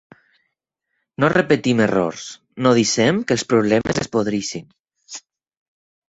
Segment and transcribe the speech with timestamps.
[1.23, 2.23] No repetim els errors,
[2.67, 4.65] no deixem que els problemes es podreixin.